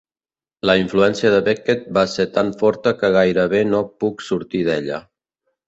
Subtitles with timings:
[0.69, 5.03] La influència de Beckett va ser tan forta que gairebé no puc sortir d'ella.